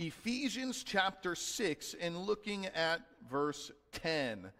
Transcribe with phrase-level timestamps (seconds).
[0.00, 4.50] Ephesians chapter 6 and looking at verse 10.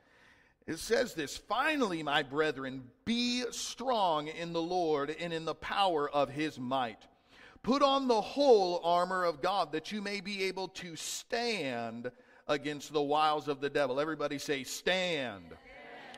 [0.66, 6.11] It says this Finally, my brethren, be strong in the Lord and in the power
[6.11, 7.06] of his might.
[7.62, 12.11] Put on the whole armor of God that you may be able to stand
[12.47, 13.99] against the wiles of the devil.
[13.99, 15.45] Everybody say, Stand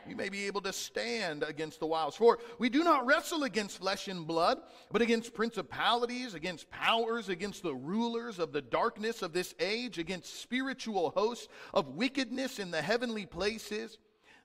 [0.08, 2.16] you may be able to stand against the wiles.
[2.16, 4.58] For we do not wrestle against flesh and blood,
[4.90, 10.40] but against principalities, against powers, against the rulers of the darkness of this age, against
[10.40, 13.98] spiritual hosts of wickedness in the heavenly places.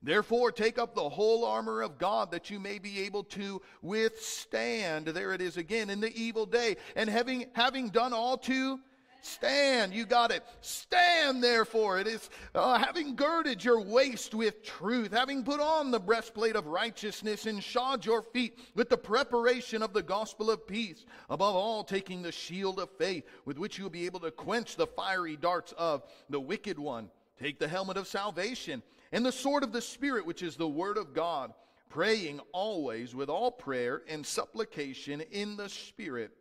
[0.04, 5.08] Therefore, take up the whole armor of God that you may be able to withstand.
[5.08, 6.78] There it is again in the evil day.
[6.96, 8.80] And having, having done all to
[9.28, 10.44] Stand, you got it.
[10.62, 12.00] Stand, therefore.
[12.00, 16.66] It is uh, having girded your waist with truth, having put on the breastplate of
[16.66, 21.06] righteousness, and shod your feet with the preparation of the gospel of peace.
[21.30, 24.88] Above all, taking the shield of faith, with which you'll be able to quench the
[24.88, 27.10] fiery darts of the wicked one.
[27.40, 30.98] Take the helmet of salvation and the sword of the Spirit, which is the word
[30.98, 31.54] of God,
[31.90, 36.32] praying always with all prayer and supplication in the Spirit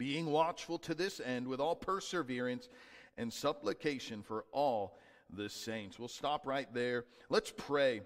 [0.00, 2.70] being watchful to this end with all perseverance
[3.18, 4.96] and supplication for all
[5.28, 5.98] the saints.
[5.98, 7.04] We'll stop right there.
[7.28, 8.00] Let's pray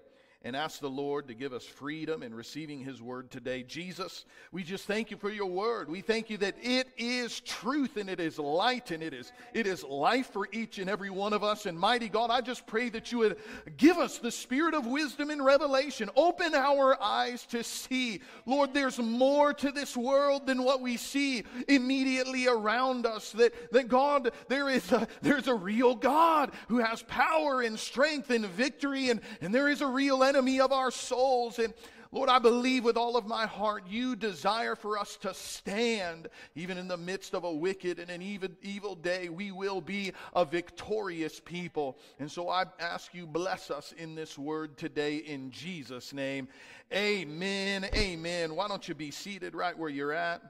[0.45, 3.63] and ask the Lord to give us freedom in receiving His word today.
[3.63, 5.89] Jesus, we just thank you for your word.
[5.89, 9.65] We thank you that it is truth and it is light and it is, it
[9.65, 11.65] is life for each and every one of us.
[11.65, 13.37] And mighty God, I just pray that you would
[13.75, 16.11] give us the spirit of wisdom and revelation.
[16.15, 18.21] Open our eyes to see.
[18.45, 23.31] Lord, there's more to this world than what we see immediately around us.
[23.31, 28.29] That, that God, there is a, there's a real God who has power and strength
[28.29, 31.59] and victory, and, and there is a real enemy enemy of our souls.
[31.59, 31.73] And
[32.11, 36.77] Lord, I believe with all of my heart you desire for us to stand even
[36.77, 39.29] in the midst of a wicked and an evil, evil day.
[39.29, 41.97] We will be a victorious people.
[42.19, 46.49] And so I ask you, bless us in this word today in Jesus' name.
[46.93, 47.85] Amen.
[47.95, 48.55] Amen.
[48.55, 50.41] Why don't you be seated right where you're at?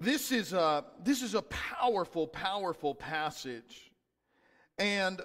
[0.00, 3.92] This is a, this is a powerful, powerful passage.
[4.78, 5.20] And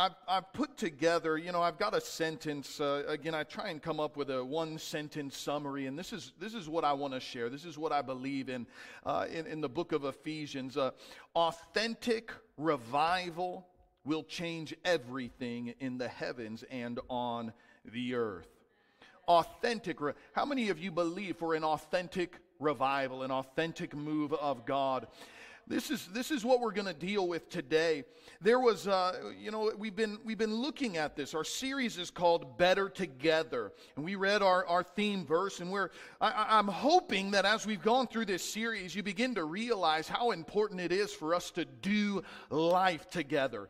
[0.00, 2.80] I've, I've put together, you know, I've got a sentence.
[2.80, 6.32] Uh, again, I try and come up with a one sentence summary, and this is,
[6.40, 7.50] this is what I want to share.
[7.50, 8.66] This is what I believe in,
[9.04, 10.78] uh, in, in the book of Ephesians.
[10.78, 10.92] Uh,
[11.36, 13.66] authentic revival
[14.06, 17.52] will change everything in the heavens and on
[17.84, 18.48] the earth.
[19.28, 20.00] Authentic.
[20.00, 25.08] Re- How many of you believe for an authentic revival, an authentic move of God?
[25.70, 28.02] This is, this is what we're going to deal with today.
[28.40, 31.32] There was, uh, you know, we've been, we've been looking at this.
[31.32, 33.70] Our series is called Better Together.
[33.94, 37.84] And we read our, our theme verse, and we're, I, I'm hoping that as we've
[37.84, 41.64] gone through this series, you begin to realize how important it is for us to
[41.64, 43.68] do life together.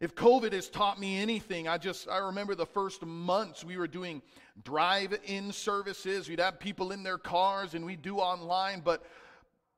[0.00, 3.88] If COVID has taught me anything, I just, I remember the first months we were
[3.88, 4.20] doing
[4.64, 6.28] drive in services.
[6.28, 9.02] We'd have people in their cars and we'd do online, but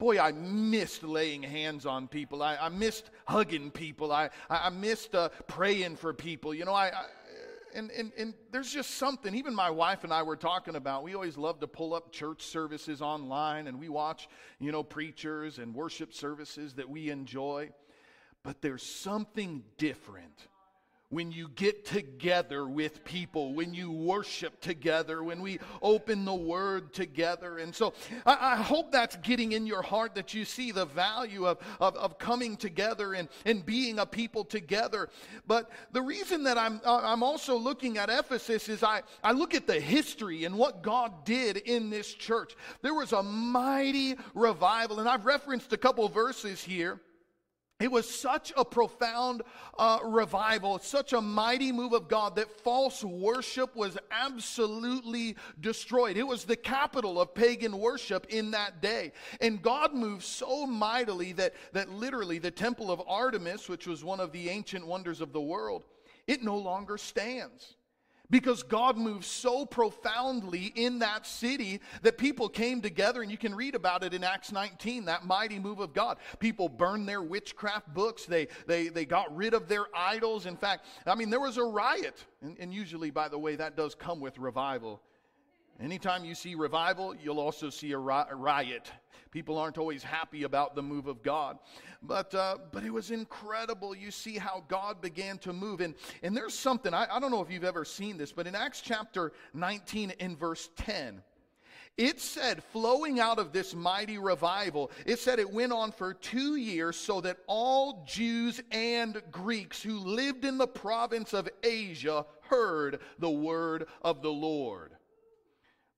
[0.00, 2.42] Boy, I missed laying hands on people.
[2.42, 4.10] I, I missed hugging people.
[4.10, 6.54] I, I missed uh, praying for people.
[6.54, 7.04] You know, I, I
[7.74, 11.02] and, and, and there's just something, even my wife and I were talking about.
[11.02, 14.26] We always love to pull up church services online and we watch,
[14.58, 17.68] you know, preachers and worship services that we enjoy.
[18.42, 20.48] But there's something different
[21.10, 26.94] when you get together with people, when you worship together, when we open the Word
[26.94, 27.58] together.
[27.58, 27.94] And so
[28.24, 31.96] I, I, hope that's getting in your heart that you see the value of, of,
[31.96, 35.08] of, coming together and, and being a people together.
[35.48, 39.52] But the reason that I'm, uh, I'm also looking at Ephesus is I, I look
[39.52, 42.54] at the history and what God did in this church.
[42.82, 47.00] There was a mighty revival, and I've referenced a couple verses here.
[47.80, 49.42] It was such a profound
[49.78, 56.18] uh, revival, such a mighty move of God that false worship was absolutely destroyed.
[56.18, 59.12] It was the capital of pagan worship in that day.
[59.40, 64.20] And God moved so mightily that, that literally the temple of Artemis, which was one
[64.20, 65.84] of the ancient wonders of the world,
[66.26, 67.76] it no longer stands
[68.30, 73.54] because God moved so profoundly in that city that people came together, and you can
[73.54, 76.18] read about it in Acts 19, that mighty move of God.
[76.38, 80.46] People burned their witchcraft books, they, they, they got rid of their idols.
[80.46, 83.76] In fact, I mean, there was a riot, and, and usually, by the way, that
[83.76, 85.00] does come with revival.
[85.82, 88.92] Anytime you see revival, you'll also see a riot.
[89.30, 91.58] People aren't always happy about the move of God.
[92.02, 93.94] But, uh, but it was incredible.
[93.94, 95.80] You see how God began to move.
[95.80, 98.54] And, and there's something, I, I don't know if you've ever seen this, but in
[98.54, 101.22] Acts chapter 19 in verse 10,
[101.96, 106.56] It said, flowing out of this mighty revival, it said it went on for two
[106.56, 113.00] years so that all Jews and Greeks who lived in the province of Asia heard
[113.18, 114.92] the word of the Lord.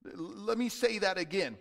[0.05, 1.57] Let me say that again.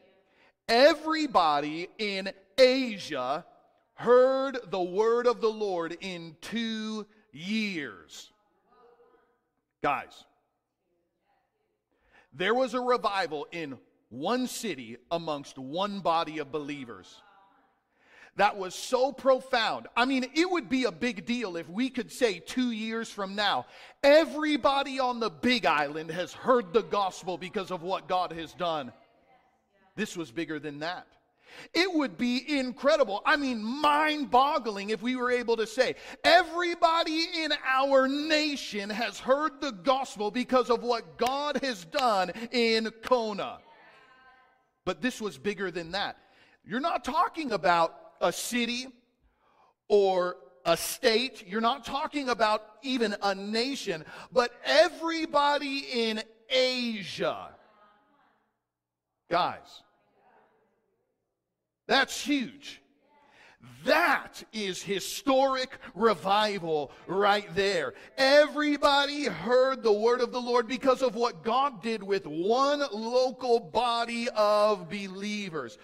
[0.68, 3.46] Everybody in Asia
[3.94, 8.32] heard the word of the Lord in two years.
[9.82, 10.26] Guys,
[12.34, 13.78] there was a revival in
[14.10, 17.22] one city amongst one body of believers.
[18.42, 19.86] That was so profound.
[19.96, 23.36] I mean, it would be a big deal if we could say two years from
[23.36, 23.68] now,
[24.02, 28.92] everybody on the big island has heard the gospel because of what God has done.
[29.96, 31.06] This was bigger than that.
[31.76, 33.22] It would be incredible.
[33.28, 35.94] I mean, mind boggling if we were able to say,
[36.24, 42.90] everybody in our nation has heard the gospel because of what God has done in
[43.04, 43.60] Kona.
[44.84, 46.18] But this was bigger than that.
[46.66, 48.88] You're not talking about a city
[49.88, 51.46] or a state.
[51.48, 57.50] You're not talking about even a nation, but everybody in Asia.
[59.30, 59.84] Guys,
[61.88, 62.82] that's huge.
[63.86, 67.94] That is historic revival right there.
[68.18, 73.60] Everybody heard the word of the Lord because of what God did with one local
[73.60, 75.78] body of believers.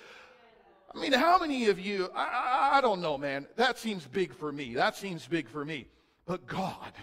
[0.93, 4.51] I mean, how many of you, I, I, don't know, man, that seems big for
[4.51, 4.73] me.
[4.73, 5.87] That seems big for me.
[6.25, 6.93] But God,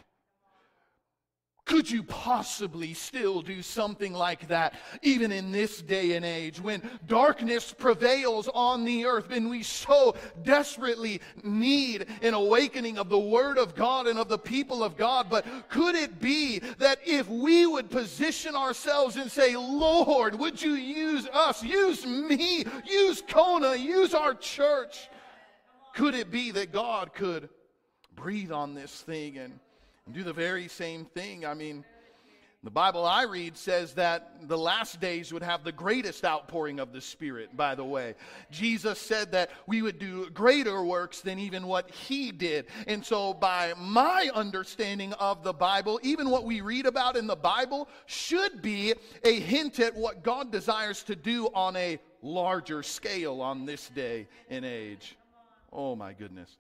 [1.65, 6.83] could you possibly still do something like that even in this day and age when
[7.07, 13.57] darkness prevails on the earth and we so desperately need an awakening of the Word
[13.57, 15.29] of God and of the people of God?
[15.31, 20.75] But could it be that if we would position ourselves and say, Lord, would you
[20.75, 25.09] use us, use me, use Kona, use our church?
[25.95, 27.49] Could it be that God could
[28.15, 29.59] breathe on this thing and
[30.13, 31.47] do the very same thing.
[31.47, 31.85] I mean,
[32.63, 36.93] the Bible I read says that the last days would have the greatest outpouring of
[36.93, 38.15] the Spirit, by the way.
[38.51, 42.67] Jesus said that we would do greater works than even what He did.
[42.87, 47.37] And so, by my understanding of the Bible, even what we read about in the
[47.37, 53.43] Bible should be a hint at what God desires to do on a larger scale
[53.43, 55.17] on this day and age.
[55.71, 56.57] Oh, my goodness.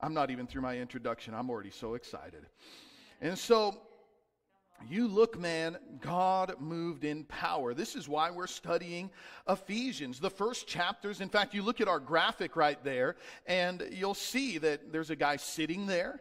[0.00, 1.34] I'm not even through my introduction.
[1.34, 2.46] I'm already so excited.
[3.20, 3.80] And so
[4.88, 7.74] you look, man, God moved in power.
[7.74, 9.10] This is why we're studying
[9.48, 10.20] Ephesians.
[10.20, 14.58] The first chapters, in fact, you look at our graphic right there, and you'll see
[14.58, 16.20] that there's a guy sitting there.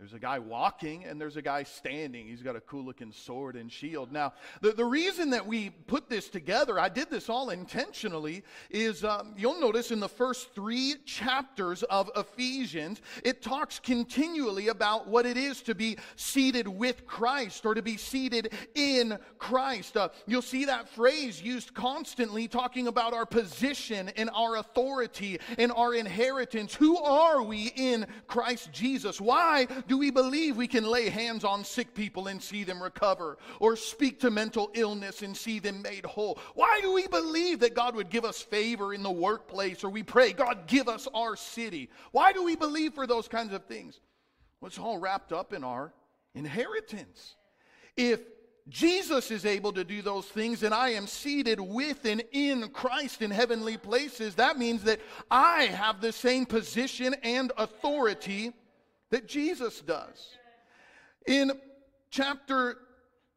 [0.00, 2.26] There's a guy walking and there's a guy standing.
[2.26, 4.10] He's got a cool looking sword and shield.
[4.10, 4.32] Now,
[4.62, 9.34] the, the reason that we put this together, I did this all intentionally, is um,
[9.36, 15.36] you'll notice in the first three chapters of Ephesians, it talks continually about what it
[15.36, 19.98] is to be seated with Christ or to be seated in Christ.
[19.98, 25.70] Uh, you'll see that phrase used constantly talking about our position and our authority and
[25.72, 26.74] our inheritance.
[26.74, 29.20] Who are we in Christ Jesus?
[29.20, 29.66] Why?
[29.90, 33.74] Do we believe we can lay hands on sick people and see them recover or
[33.74, 36.38] speak to mental illness and see them made whole?
[36.54, 40.04] Why do we believe that God would give us favor in the workplace or we
[40.04, 41.90] pray, God, give us our city?
[42.12, 43.98] Why do we believe for those kinds of things?
[44.60, 45.92] Well, it's all wrapped up in our
[46.36, 47.34] inheritance.
[47.96, 48.20] If
[48.68, 53.22] Jesus is able to do those things, and I am seated with and in Christ
[53.22, 54.36] in heavenly places.
[54.36, 55.00] That means that
[55.32, 58.52] I have the same position and authority
[59.10, 60.36] that Jesus does.
[61.26, 61.52] In
[62.10, 62.78] chapter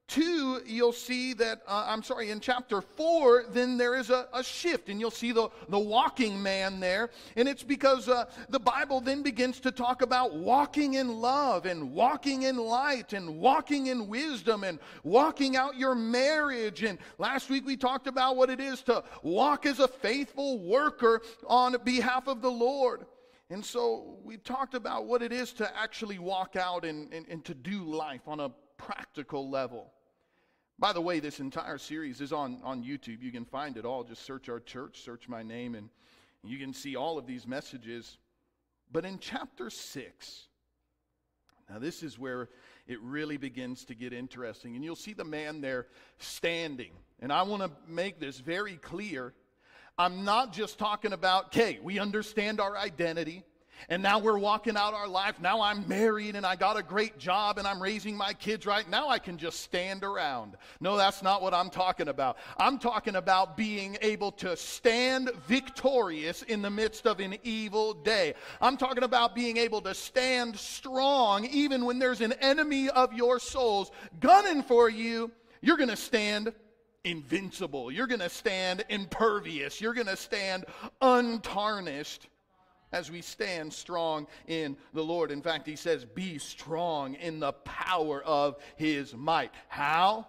[0.10, 4.44] 2, you'll see that, uh, I'm sorry, in chapter 4, then there is a, a,
[4.44, 7.10] shift, and you'll see the, the walking man there.
[7.36, 11.94] And it's because uh, the Bible then begins to talk about walking in love, and
[11.94, 16.84] walking in light, and walking in wisdom, and walking out your marriage.
[16.84, 21.22] And last week we talked about what it is to walk as a faithful worker
[21.48, 23.06] on behalf of the Lord.
[23.54, 27.46] And so we've talked about what it is to actually walk out and, and, and,
[27.46, 29.94] to do life on a practical level.
[30.80, 33.22] By the way, this entire series is on, on YouTube.
[33.22, 34.04] You can find it all.
[34.04, 35.90] Just search our church, search my name, and
[36.44, 38.18] you can see all of these messages.
[38.92, 40.48] But in chapter 6,
[41.70, 42.50] now this is where
[42.88, 44.74] it really begins to get interesting.
[44.74, 45.86] And you'll see the man there
[46.18, 46.94] standing.
[47.20, 49.36] And I want to make this very clear
[49.98, 53.44] I'm not just talking about, okay, we understand our identity
[53.90, 55.40] and now we're walking out our life.
[55.42, 58.90] Now I'm married and I got a great job and I'm raising my kids right.
[58.90, 60.56] Now I can just stand around.
[60.80, 62.38] No, that's not what I'm talking about.
[62.58, 68.36] I'm talking about being able to stand victorious in the midst of an evil day.
[68.62, 73.40] I'm talking about being able to stand strong even when there's an enemy of your
[73.40, 75.32] souls gunning for you.
[75.62, 76.54] You're going to stand
[77.04, 77.92] invincible.
[77.92, 79.82] You're going to stand impervious.
[79.82, 80.66] You're going to stand
[81.02, 82.28] untarnished
[82.92, 85.32] as we stand strong in the Lord.
[85.32, 89.52] In fact, he says, Be strong in the power of his might.
[89.68, 90.28] How?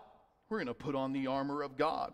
[0.48, 2.12] We're going to put on the armor of God.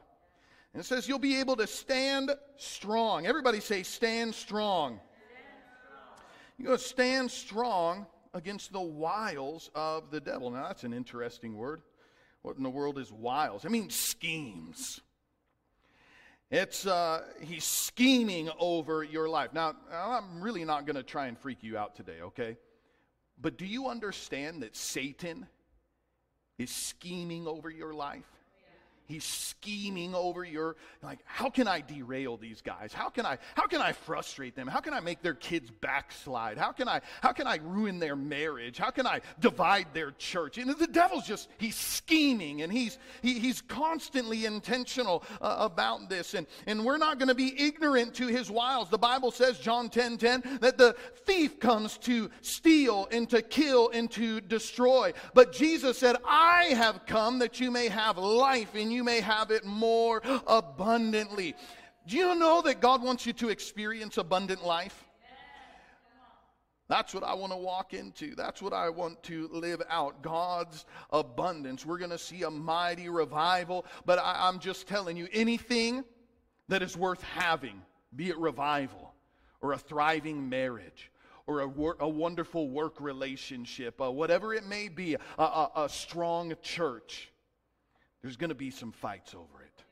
[0.74, 3.26] And it says, You'll be able to stand strong.
[3.26, 5.00] Everybody say, Stand strong.
[6.58, 10.50] You're going to stand strong against the wiles of the devil.
[10.50, 11.80] Now, that's an interesting word.
[12.42, 13.64] What in the world is wiles?
[13.64, 15.00] I mean, schemes.
[16.50, 19.52] It's uh, he's scheming over your life.
[19.52, 22.56] Now, I'm really not going to try and freak you out today, okay?
[23.40, 25.47] But do you understand that Satan
[26.59, 28.26] is scheming over your life?
[29.10, 32.92] He's scheming over your like how can I derail these guys?
[32.92, 34.68] How can I how can I frustrate them?
[34.68, 36.56] How can I make their kids backslide?
[36.56, 38.78] How can I how can I ruin their marriage?
[38.78, 40.58] How can I divide their church?
[40.58, 46.34] And the devil's just he's scheming and he's he, he's constantly intentional uh, about this
[46.34, 48.90] and and we're not going to be ignorant to his wiles.
[48.90, 50.94] The Bible says John 10:10 10, 10, that the
[51.26, 55.12] thief comes to steal and to kill and to destroy.
[55.34, 59.23] But Jesus said, "I have come that you may have life in you you may
[59.23, 61.54] have it more abundantly.
[62.07, 65.07] Do you know that God wants you to experience abundant life?
[66.87, 68.35] That's what I want to walk into.
[68.35, 70.21] That's what I want to live out.
[70.21, 71.87] God's abundance.
[71.87, 76.04] We're going to see a mighty revival, but I, am just telling you anything
[76.69, 77.80] that is worth having,
[78.14, 79.14] be it revival
[79.62, 81.11] or a thriving marriage
[81.47, 85.88] or a, wor- a wonderful work relationship, uh, whatever it may be, a, a, a
[85.88, 87.29] strong church
[88.22, 89.84] there's going to be some fights over it.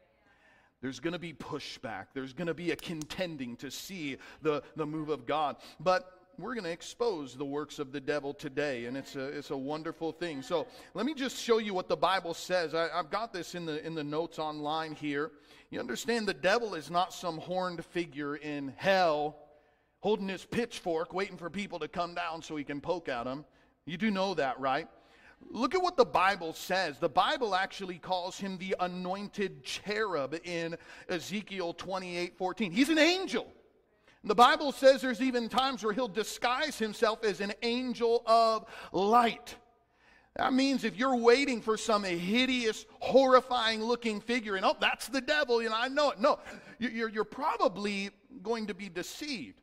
[0.80, 2.06] There's going to be pushback.
[2.14, 5.56] There's going to be a contending to see the, the move of God.
[5.80, 9.50] But we're going to expose the works of the devil today, and it's a, it's
[9.50, 10.40] a wonderful thing.
[10.40, 12.74] So let me just show you what the Bible says.
[12.74, 15.32] I, I've got this in the, in the notes online here.
[15.70, 19.36] You understand the devil is not some horned figure in hell
[20.00, 23.44] holding his pitchfork, waiting for people to come down so he can poke at them.
[23.84, 24.86] You do know that, right?
[25.50, 26.98] Look at what the Bible says.
[26.98, 30.76] The Bible actually calls him the anointed cherub in
[31.08, 32.72] Ezekiel 28 14.
[32.72, 33.46] He's an angel.
[34.24, 39.54] The Bible says there's even times where he'll disguise himself as an angel of light.
[40.36, 45.20] That means if you're waiting for some hideous, horrifying looking figure, and oh, that's the
[45.20, 46.20] devil, you know, I know it.
[46.20, 46.38] No,
[46.78, 48.10] you're, you're probably
[48.42, 49.60] going to be deceived.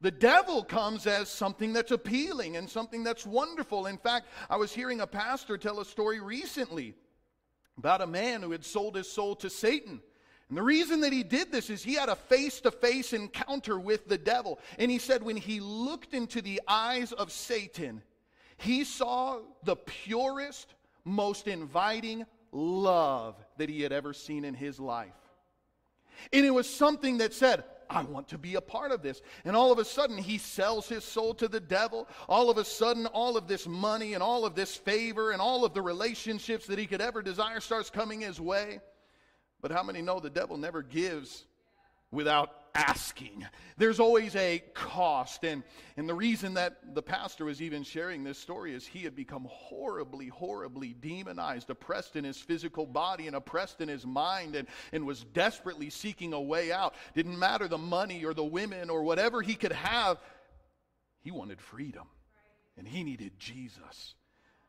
[0.00, 3.86] The devil comes as something that's appealing and something that's wonderful.
[3.86, 6.94] In fact, I was hearing a pastor tell a story recently
[7.76, 10.00] about a man who had sold his soul to Satan.
[10.48, 13.78] And the reason that he did this is he had a face to face encounter
[13.78, 14.60] with the devil.
[14.78, 18.02] And he said, when he looked into the eyes of Satan,
[18.56, 20.74] he saw the purest,
[21.04, 25.12] most inviting love that he had ever seen in his life.
[26.32, 29.22] And it was something that said, I want to be a part of this.
[29.44, 32.08] And all of a sudden, he sells his soul to the devil.
[32.28, 35.64] All of a sudden, all of this money and all of this favor and all
[35.64, 38.80] of the relationships that he could ever desire starts coming his way.
[39.60, 41.44] But how many know the devil never gives
[42.10, 43.46] without asking.
[43.76, 45.44] There's always a cost.
[45.44, 45.62] And,
[45.96, 49.46] and the reason that the pastor was even sharing this story is he had become
[49.50, 55.06] horribly, horribly demonized, oppressed in his physical body and oppressed in his mind, and, and
[55.06, 56.94] was desperately seeking a way out.
[57.14, 60.18] Didn't matter the money or the women or whatever he could have,
[61.20, 62.06] he wanted freedom.
[62.76, 64.14] And he needed Jesus.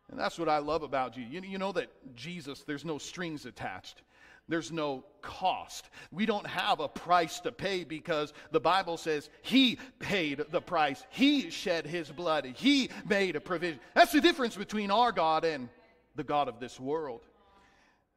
[0.10, 1.24] And that's what I love about you.
[1.24, 4.02] You, you know that Jesus, there's no strings attached.
[4.50, 5.90] There's no cost.
[6.12, 11.06] We don't have a price to pay because the Bible says He paid the price.
[11.12, 12.46] He shed His blood.
[12.46, 13.80] He made a provision.
[13.94, 15.70] That's the difference between our God and
[16.16, 17.22] the God of this world.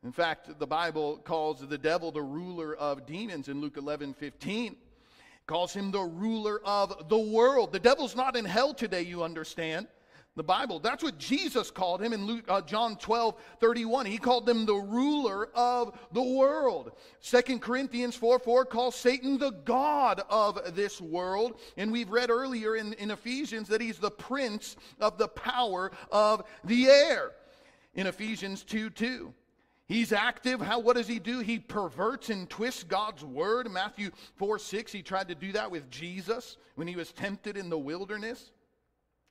[0.03, 4.75] In fact, the Bible calls the devil the ruler of demons in Luke 11 15.
[5.47, 7.73] Calls him the ruler of the world.
[7.73, 9.87] The devil's not in hell today, you understand
[10.35, 10.79] the Bible.
[10.79, 14.07] That's what Jesus called him in Luke, uh, John 12, 31.
[14.07, 16.93] He called them the ruler of the world.
[17.21, 21.61] Second Corinthians 4, 4 calls Satan the God of this world.
[21.77, 26.45] And we've read earlier in, in Ephesians that he's the prince of the power of
[26.65, 27.33] the air.
[27.95, 29.35] In Ephesians 2, 2.
[29.87, 30.63] He's active.
[30.63, 31.41] How, what does he do?
[31.41, 33.71] He perverts and twists God's word.
[33.71, 37.69] Matthew 4 6, he tried to do that with Jesus when he was tempted in
[37.69, 38.53] the wilderness.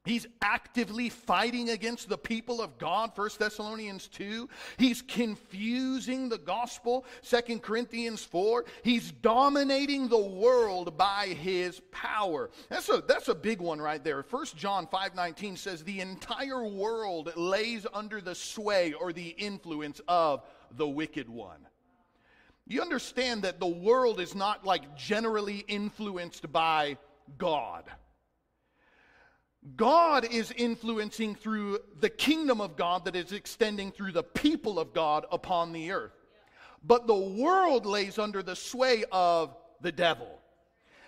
[0.03, 4.50] He's actively fighting against the people of God, 1 Thessalonians 2.
[4.77, 8.65] He's confusing the gospel, 2 Corinthians 4.
[8.84, 12.50] He's dominating the world by his power.
[12.70, 14.25] That's a, that's a big one right there.
[14.27, 20.41] 1 John 5.19 says, the entire world lays under the sway or the influence of
[20.77, 21.67] the wicked one.
[22.65, 26.98] You understand that the world is not like generally influenced by
[27.38, 27.84] God.
[29.75, 34.94] God is influencing through the kingdom of God that is extending through the people of
[34.94, 36.13] God upon the earth.
[36.84, 40.39] But the world lays under the sway of the devil.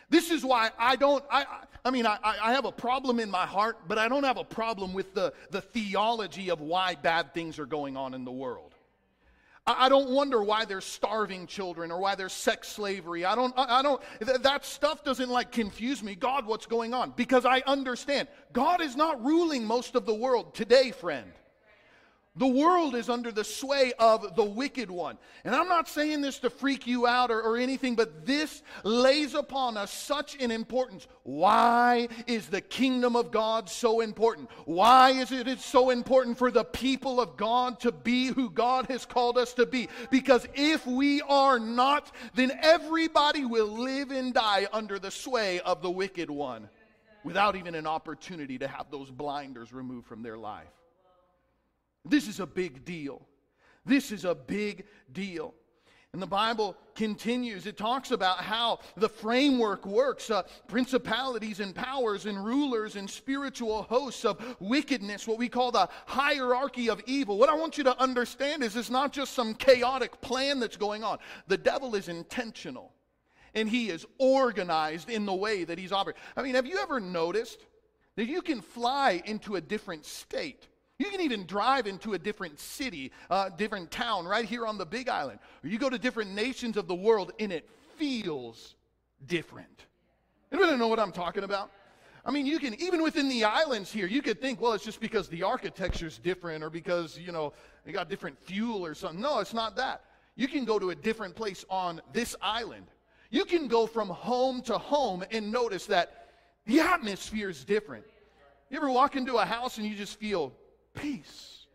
[0.09, 1.45] This is why I don't, I,
[1.83, 4.43] I mean, I, I have a problem in my heart, but I don't have a
[4.43, 8.72] problem with the, the theology of why bad things are going on in the world.
[9.65, 13.23] I don't wonder why there's starving children or why there's sex slavery.
[13.23, 16.15] I don't, I don't, that stuff doesn't like confuse me.
[16.15, 17.13] God, what's going on?
[17.15, 21.31] Because I understand God is not ruling most of the world today, friend.
[22.35, 25.19] The world is under the sway of the wicked one.
[25.43, 29.35] And I'm not saying this to freak you out or, or, anything, but this lays
[29.35, 31.05] upon us such an importance.
[31.21, 34.49] Why is the kingdom of God so important?
[34.65, 39.05] Why is it so important for the people of God to be who God has
[39.05, 39.87] called us to be?
[40.09, 45.83] Because if we are not, then everybody will live and die under the sway of
[45.83, 46.67] the wicked one
[47.23, 50.67] without even an opportunity to have those blinders removed from their life.
[52.05, 53.27] This is a big deal.
[53.85, 55.53] This is a big deal.
[56.13, 57.65] And the Bible continues.
[57.65, 63.81] It talks about how the framework works uh, principalities and powers and rulers and spiritual
[63.83, 67.39] hosts of wickedness, what we call the hierarchy of evil.
[67.39, 71.03] What I want you to understand is it's not just some chaotic plan that's going
[71.03, 71.17] on,
[71.47, 72.93] the devil is intentional
[73.55, 76.21] and he is organized in the way that he's operating.
[76.35, 77.65] I mean, have you ever noticed
[78.15, 80.67] that you can fly into a different state?
[81.03, 84.77] You can even drive into a different city, a uh, different town right here on
[84.77, 85.39] the Big Island.
[85.61, 88.75] Or you go to different nations of the world and it feels
[89.25, 89.85] different.
[90.49, 91.71] Anybody know what I'm talking about?
[92.23, 95.01] I mean, you can, even within the islands here, you could think, well, it's just
[95.01, 97.51] because the architecture's different or because, you know,
[97.83, 99.19] they got different fuel or something.
[99.19, 100.05] No, it's not that.
[100.37, 102.85] You can go to a different place on this island.
[103.29, 106.29] You can go from home to home and notice that
[106.65, 108.05] the atmosphere is different.
[108.69, 110.53] You ever walk into a house and you just feel
[110.93, 111.67] peace.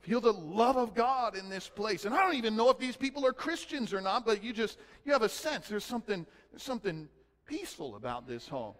[0.00, 2.04] Feel the love of God in this place.
[2.04, 4.78] And I don't even know if these people are Christians or not, but you just
[5.04, 7.08] you have a sense there's something there's something
[7.46, 8.74] peaceful about this home.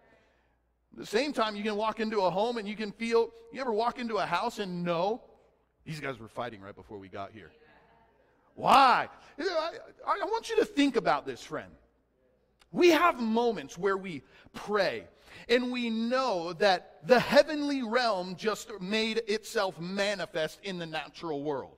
[0.92, 3.30] At the same time, you can walk into a home and you can feel.
[3.52, 5.20] You ever walk into a house and know
[5.84, 7.50] these guys were fighting right before we got here?
[8.54, 9.08] Why?
[9.38, 9.72] I,
[10.06, 11.70] I want you to think about this, friend.
[12.72, 14.22] We have moments where we
[14.52, 15.04] pray
[15.48, 21.76] and we know that the heavenly realm just made itself manifest in the natural world.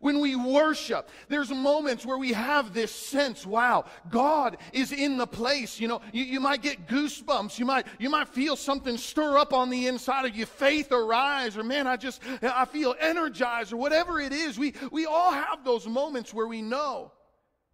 [0.00, 5.26] When we worship, there's moments where we have this sense, wow, God is in the
[5.26, 5.80] place.
[5.80, 7.58] You know, you, you might get goosebumps.
[7.58, 11.56] You might, you might feel something stir up on the inside of you, faith arise,
[11.56, 14.56] or man, I just, I feel energized, or whatever it is.
[14.56, 17.12] We, we all have those moments where we know,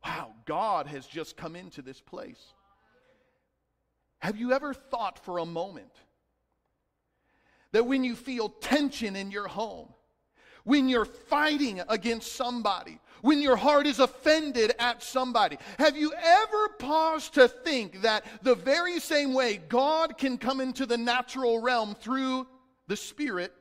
[0.05, 2.55] wow, God has just come into this place.
[4.24, 5.92] Have you ever thought for a moment
[7.72, 9.92] that when you feel tension in your home,
[10.64, 16.68] when you're fighting against somebody, when your heart is offended at somebody, have you ever
[16.78, 21.94] paused to think that the very same way God can come into the natural realm
[21.94, 22.46] through
[22.87, 23.52] the Spirit,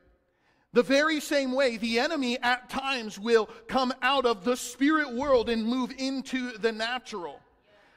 [0.72, 5.50] the very same way the enemy at times will come out of the spirit world
[5.50, 7.38] and move into the natural?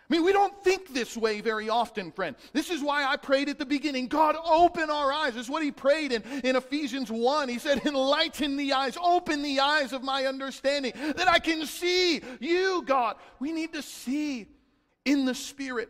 [0.10, 2.38] I mean, we don't think this way very often, friend.
[2.54, 5.34] This is why I prayed at the beginning God, open our eyes.
[5.34, 7.50] This is what he prayed in, in Ephesians 1.
[7.50, 12.22] He said, Enlighten the eyes, open the eyes of my understanding, that I can see
[12.40, 13.18] you, God.
[13.40, 14.48] We need to see
[15.04, 15.90] in the Spirit.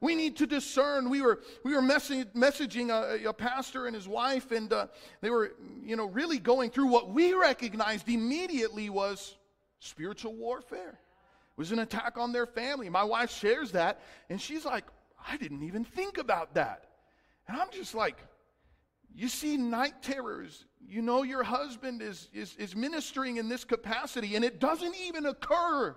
[0.00, 1.10] We need to discern.
[1.10, 4.86] We were, we were messaging a, a pastor and his wife, and uh,
[5.20, 9.36] they were, you know, really going through what we recognized immediately was
[9.80, 11.00] spiritual warfare
[11.58, 12.88] was an attack on their family.
[12.88, 14.84] My wife shares that, and she's like,
[15.28, 16.84] I didn't even think about that.
[17.48, 18.16] And I'm just like,
[19.12, 20.64] you see night terrors.
[20.88, 25.26] You know your husband is, is, is ministering in this capacity, and it doesn't even
[25.26, 25.96] occur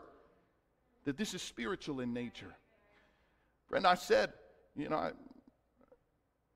[1.06, 2.56] that this is spiritual in nature.
[3.69, 4.34] Friend, I said,
[4.76, 5.12] you know, I,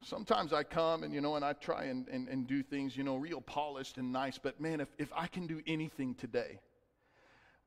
[0.03, 3.03] sometimes I come and, you know, and I try and, and, and do things, you
[3.03, 6.59] know, real polished and nice, but man, if, if I can do anything today,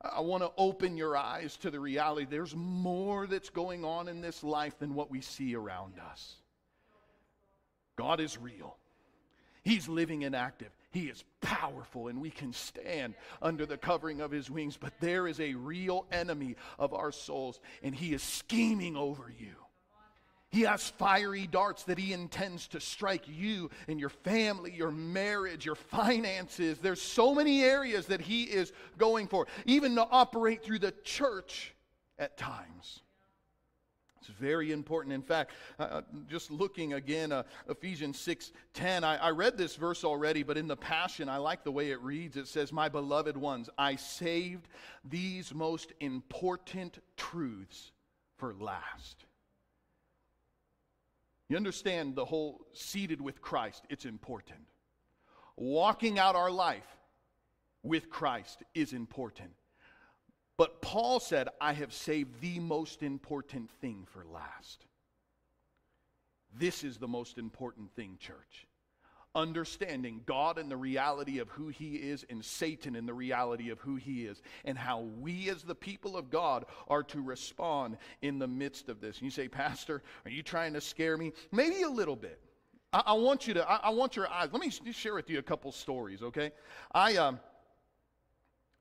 [0.01, 4.21] I want to open your eyes to the reality there's more that's going on in
[4.21, 6.35] this life than what we see around us.
[7.97, 8.77] God is real.
[9.61, 10.69] He's living and active.
[10.91, 14.77] He is powerful, and we can stand under the covering of his wings.
[14.77, 19.55] But there is a real enemy of our souls, and he is scheming over you.
[20.51, 25.63] He has fiery darts that he intends to strike you and your family, your marriage,
[25.63, 26.79] your finances.
[26.79, 31.75] There's so many areas that he is going for, even to operate through the church
[32.17, 33.01] at times.
[34.19, 35.13] It's very important.
[35.13, 39.75] In fact, uh, uh just looking again, uh, Ephesians 6 10, I, I read this
[39.75, 42.37] verse already, but in the Passion, I like the way it reads.
[42.37, 44.67] It says, My beloved ones, I saved
[45.05, 47.91] these most important truths
[48.37, 49.25] for last.
[51.49, 54.67] You understand the whole seated with Christ, it's important.
[55.57, 56.85] Walking out our life
[57.83, 59.51] with Christ is important.
[60.57, 64.85] But Paul said, I have saved the most important thing for last.
[66.53, 68.68] This is the most important thing, church
[69.35, 73.79] understanding God and the reality of who He is, and Satan and the reality of
[73.79, 78.39] who He is, and how we as the people of God are to respond in
[78.39, 79.17] the midst of this.
[79.17, 81.33] And you say, Pastor, are you trying to scare me?
[81.51, 82.39] Maybe a little bit.
[82.91, 84.49] I, I want you to, I, I, want your eyes.
[84.51, 86.51] Let me share with you a couple stories, okay?
[86.93, 87.39] I, um,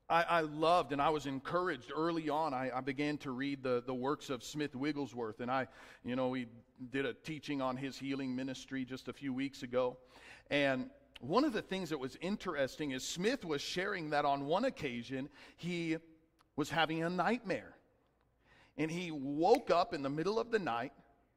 [0.08, 2.54] I, I, loved and I was encouraged early on.
[2.54, 5.68] I, I, began to read the, the works of Smith Wigglesworth, and I,
[6.02, 6.46] you know, we
[6.90, 9.98] did a teaching on his healing ministry just a few weeks ago.
[10.50, 14.64] And one of the things that was interesting is Smith was sharing that on one
[14.64, 15.96] occasion he
[16.56, 17.74] was having a nightmare.
[18.76, 20.92] And he woke up in the middle of the night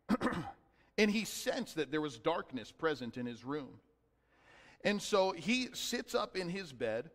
[0.98, 3.80] and he sensed that there was darkness present in his room.
[4.84, 7.10] And so he sits up in his bed,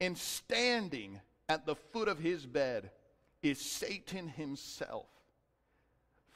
[0.00, 2.90] and standing at the foot of his bed
[3.42, 5.06] is Satan himself.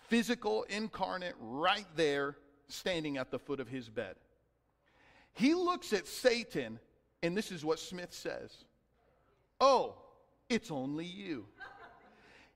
[0.08, 2.36] Physical, incarnate, right there,
[2.68, 4.16] standing at the foot of his bed.
[5.34, 6.78] He looks at Satan,
[7.22, 8.64] and this is what Smith says
[9.60, 9.96] Oh,
[10.48, 11.46] it's only you.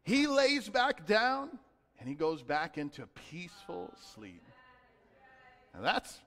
[0.03, 1.51] He lays back down
[1.99, 4.43] and he goes back into peaceful sleep.
[5.75, 6.19] Now that's,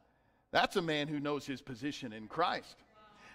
[0.52, 2.76] that's a man who knows his position in Christ.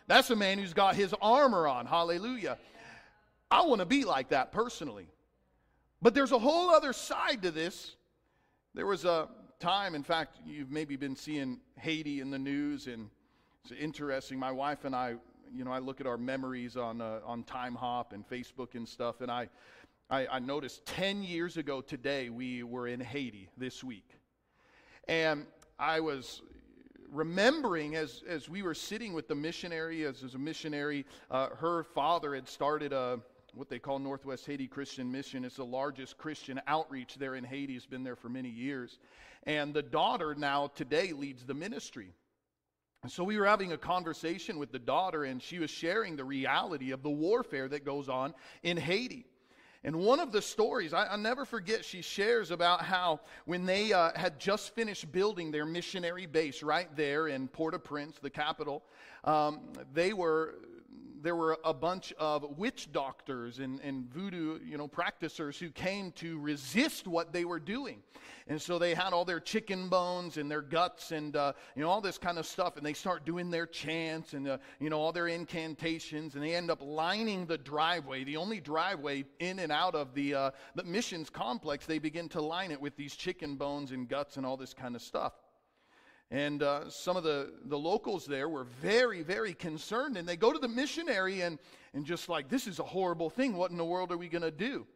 [0.06, 1.86] That's a man who's got his armor on.
[1.86, 2.58] Hallelujah.
[3.50, 5.08] I want to be like that personally.
[6.00, 7.96] But there's a whole other side to this.
[8.74, 9.94] There was a time.
[9.94, 13.08] In fact, you've maybe been seeing Haiti in the news, and
[13.64, 14.38] it's interesting.
[14.38, 15.14] My wife and I,
[15.54, 19.20] you know, I look at our memories on uh, on Timehop and Facebook and stuff,
[19.20, 19.48] and I,
[20.10, 24.08] I, I noticed 10 years ago today we were in Haiti this week,
[25.08, 25.46] and
[25.78, 26.42] I was
[27.10, 31.84] remembering as, as we were sitting with the missionary, as, as a missionary, uh, her
[31.84, 33.20] father had started a,
[33.56, 35.42] what they call Northwest Haiti Christian Mission.
[35.42, 38.98] It's the largest Christian outreach there in Haiti, has been there for many years.
[39.44, 42.12] And the daughter now today leads the ministry.
[43.02, 46.24] And so we were having a conversation with the daughter, and she was sharing the
[46.24, 49.24] reality of the warfare that goes on in Haiti.
[49.84, 53.92] And one of the stories, I, will never forget, she shares about how when they
[53.92, 58.28] uh, had just finished building their missionary base right there in Port au Prince, the
[58.28, 58.82] capital,
[59.24, 59.60] um,
[59.94, 60.56] they were
[61.22, 66.12] there were a bunch of witch doctors and, and voodoo, you know, practitioners who came
[66.12, 68.02] to resist what they were doing.
[68.48, 71.88] And so they had all their chicken bones and their guts and, uh, you know,
[71.88, 72.76] all this kind of stuff.
[72.76, 76.34] And they start doing their chants and, uh, you know, all their incantations.
[76.34, 80.34] And they end up lining the driveway, the only driveway in and out of the,
[80.34, 81.86] uh, the missions complex.
[81.86, 84.94] They begin to line it with these chicken bones and guts and all this kind
[84.94, 85.32] of stuff.
[86.30, 90.16] And uh, some of the, the locals there were very, very concerned.
[90.16, 91.58] And they go to the missionary and,
[91.94, 93.56] and just like, this is a horrible thing.
[93.56, 94.86] What in the world are we going to do?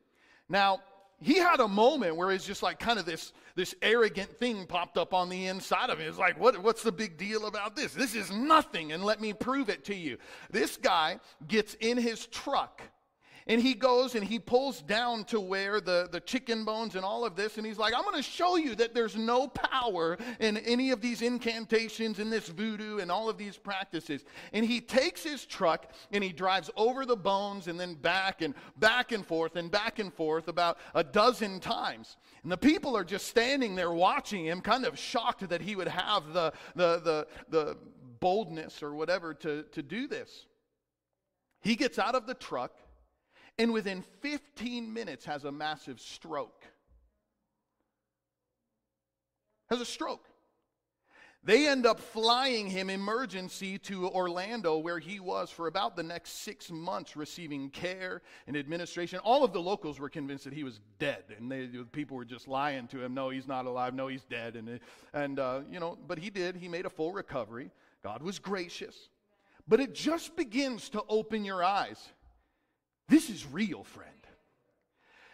[0.49, 0.81] Now,
[1.21, 4.97] he had a moment where it's just like kind of this, this arrogant thing popped
[4.97, 6.09] up on the inside of him.
[6.09, 7.93] It's like, what, what's the big deal about this?
[7.93, 10.17] This is nothing, and let me prove it to you.
[10.51, 12.81] This guy gets in his truck
[13.47, 17.25] and he goes and he pulls down to where the, the chicken bones and all
[17.25, 20.57] of this, and he's like, I'm going to show you that there's no power in
[20.59, 24.25] any of these incantations and this voodoo and all of these practices.
[24.53, 28.55] And he takes his truck and he drives over the bones and then back and
[28.77, 32.17] back and forth and back and forth about a dozen times.
[32.43, 35.89] And the people are just standing there watching him, kind of shocked that he would
[35.89, 37.77] have the, the, the, the
[38.21, 40.47] boldness or whatever to, to do this.
[41.61, 42.73] He gets out of the truck
[43.59, 46.65] and within 15 minutes has a massive stroke.
[49.71, 50.27] Has a stroke.
[51.43, 56.43] They end up flying him emergency to Orlando, where he was for about the next
[56.43, 59.21] six months receiving care and administration.
[59.21, 62.47] All of the locals were convinced that he was dead, and they, people were just
[62.47, 63.15] lying to him.
[63.15, 63.95] No, he's not alive.
[63.95, 64.55] No, he's dead.
[64.55, 64.81] And,
[65.15, 66.57] and uh, you know, but he did.
[66.57, 67.71] He made a full recovery.
[68.03, 69.09] God was gracious.
[69.67, 72.07] But it just begins to open your eyes.
[73.11, 74.09] This is real, friend.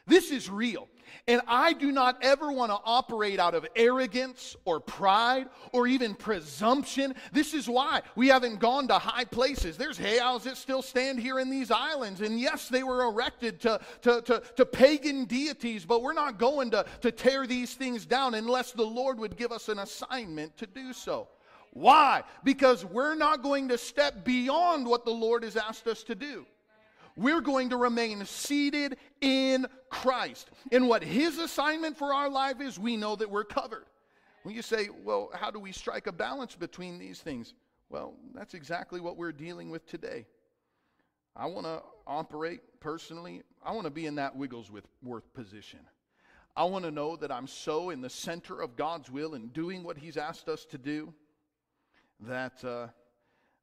[0.06, 0.88] This is real.
[1.28, 6.14] And I do not ever want to operate out of arrogance or pride or even
[6.14, 7.14] presumption.
[7.32, 9.76] This is why we haven't gone to high places.
[9.76, 12.22] There's heiaus that still stand here in these islands.
[12.22, 16.70] And yes, they were erected to, to, to, to pagan deities, but we're not going
[16.70, 20.66] to, to tear these things down unless the Lord would give us an assignment to
[20.66, 21.28] do so.
[21.72, 22.22] Why?
[22.42, 26.46] Because we're not going to step beyond what the Lord has asked us to do
[27.16, 30.50] we're going to remain seated in Christ.
[30.70, 33.86] And what His assignment for our life is, we know that we're covered.
[34.42, 37.54] When you say, well, how do we strike a balance between these things?
[37.88, 40.26] Well, that's exactly what we're dealing with today.
[41.34, 45.80] I want to operate personally, I want to be in that Wigglesworth position.
[46.56, 49.82] I want to know that I'm so in the center of God's will and doing
[49.82, 51.12] what He's asked us to do
[52.20, 52.86] that uh,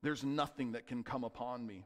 [0.04, 1.86] there's nothing that can come upon me.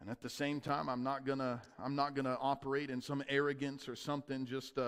[0.00, 3.88] And at the same time, I'm not gonna I'm not gonna operate in some arrogance
[3.88, 4.78] or something, just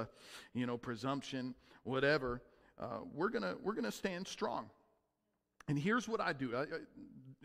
[0.54, 2.42] you know, presumption, whatever.
[2.80, 4.70] Uh, we're gonna we're gonna stand strong.
[5.68, 6.56] And here's what I do.
[6.56, 6.64] I,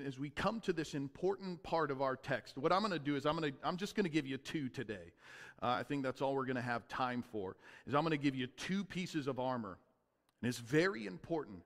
[0.06, 3.16] as we come to this important part of our text, what I'm going to do
[3.16, 5.12] is I'm going to I'm just going to give you two today.
[5.62, 7.56] Uh, I think that's all we're going to have time for.
[7.86, 9.78] Is I'm going to give you two pieces of armor,
[10.42, 11.62] and it's very important.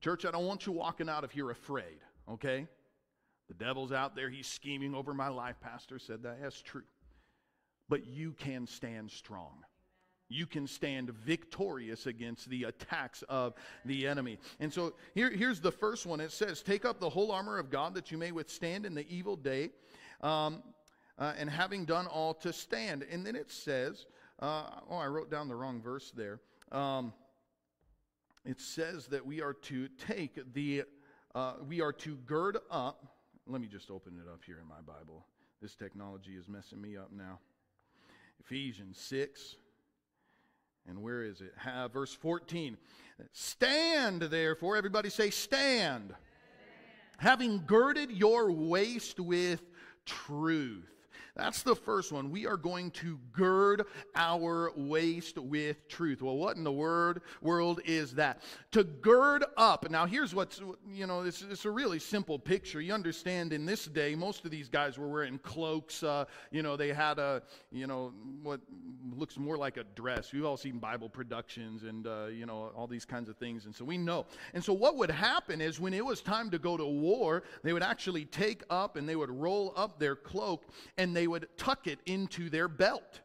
[0.00, 1.98] Church, I don't want you walking out of here afraid.
[2.28, 2.66] Okay,
[3.48, 5.56] the devil's out there, he's scheming over my life.
[5.60, 6.42] Pastor said that.
[6.42, 6.82] That's true.
[7.88, 9.64] But you can stand strong.
[10.28, 13.54] You can stand victorious against the attacks of
[13.86, 14.38] the enemy.
[14.60, 16.20] And so here, here's the first one.
[16.20, 19.08] It says, Take up the whole armor of God that you may withstand in the
[19.08, 19.70] evil day,
[20.20, 20.62] um,
[21.18, 23.06] uh, and having done all to stand.
[23.10, 24.04] And then it says,
[24.40, 26.40] uh, Oh, I wrote down the wrong verse there.
[26.72, 27.14] Um,
[28.44, 30.84] it says that we are to take the,
[31.34, 33.17] uh, we are to gird up
[33.48, 35.24] let me just open it up here in my Bible.
[35.62, 37.38] This technology is messing me up now.
[38.40, 39.56] Ephesians 6.
[40.86, 41.54] And where is it?
[41.92, 42.76] Verse 14.
[43.32, 44.76] Stand, therefore.
[44.76, 46.10] Everybody say, stand.
[46.10, 46.14] stand.
[47.18, 49.62] Having girded your waist with
[50.04, 50.97] truth
[51.38, 52.30] that's the first one.
[52.32, 53.84] We are going to gird
[54.16, 56.20] our waist with truth.
[56.20, 58.42] Well, what in the word world is that?
[58.72, 59.88] To gird up.
[59.88, 60.60] Now, here's what's,
[60.92, 62.80] you know, it's, it's a really simple picture.
[62.80, 66.02] You understand in this day, most of these guys were wearing cloaks.
[66.02, 68.60] Uh, you know, they had a, you know, what
[69.16, 70.32] looks more like a dress.
[70.32, 73.64] We've all seen Bible productions and, uh, you know, all these kinds of things.
[73.64, 74.26] And so we know.
[74.54, 77.72] And so what would happen is when it was time to go to war, they
[77.72, 80.64] would actually take up and they would roll up their cloak
[80.96, 83.20] and they would tuck it into their belt.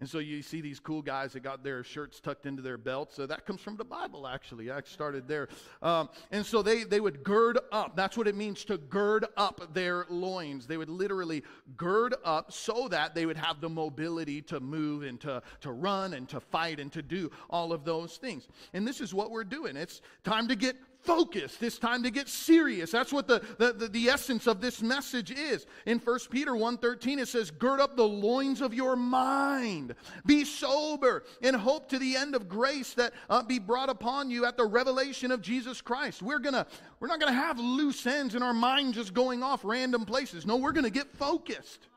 [0.00, 3.16] And so you see these cool guys that got their shirts tucked into their belts.
[3.16, 4.70] So that comes from the Bible, actually.
[4.70, 5.48] I started there.
[5.82, 7.96] Um, and so they, they would gird up.
[7.96, 10.68] That's what it means to gird up their loins.
[10.68, 11.42] They would literally
[11.76, 16.14] gird up so that they would have the mobility to move and to, to run
[16.14, 18.46] and to fight and to do all of those things.
[18.74, 19.76] And this is what we're doing.
[19.76, 20.76] It's time to get
[21.08, 21.62] focused.
[21.62, 22.90] It's time to get serious.
[22.90, 25.64] That's what the, the, the, the, essence of this message is.
[25.86, 29.94] In 1 Peter 1.13 it says, Gird up the loins of your mind.
[30.26, 34.44] Be sober and hope to the end of grace that uh, be brought upon you
[34.44, 36.20] at the revelation of Jesus Christ.
[36.20, 36.66] We're gonna
[37.00, 40.44] we're not gonna have loose ends in our mind just going off random places.
[40.44, 41.88] No, we're gonna get focused.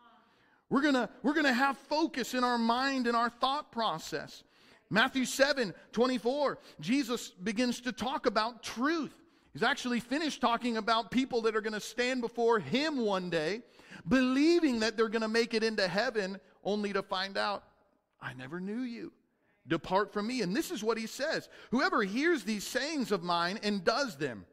[0.70, 4.44] We're gonna we're gonna have focus in our mind and our thought process.
[4.92, 9.14] Matthew 7 24, Jesus begins to talk about truth.
[9.54, 13.62] He's actually finished talking about people that are going to stand before him one day,
[14.08, 17.64] believing that they're going to make it into heaven, only to find out,
[18.22, 19.14] I never knew you.
[19.68, 20.42] Depart from me.
[20.42, 24.46] And this is what he says Whoever hears these sayings of mine and does them,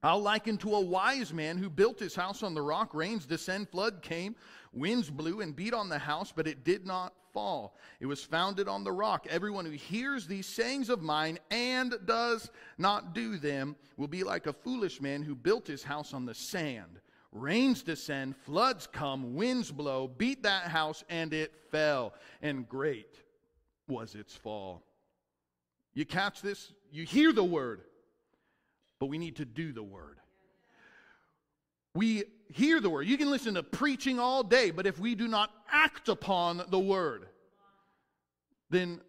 [0.00, 2.94] I'll liken to a wise man who built his house on the rock.
[2.94, 4.36] Rains descend, flood came,
[4.72, 7.76] winds blew and beat on the house, but it did not fall.
[8.00, 9.26] It was founded on the rock.
[9.28, 14.46] Everyone who hears these sayings of mine and does not do them will be like
[14.46, 16.98] a foolish man who built his house on the sand.
[17.32, 22.14] Rains descend, floods come, winds blow, beat that house, and it fell.
[22.40, 23.14] And great
[23.86, 24.82] was its fall.
[25.92, 26.72] You catch this?
[26.90, 27.82] You hear the word,
[28.98, 30.16] but we need to do the word.
[31.96, 33.06] We hear the word.
[33.06, 36.78] You can listen to preaching all day, but if we do not act upon the
[36.78, 37.26] word,
[38.68, 39.00] then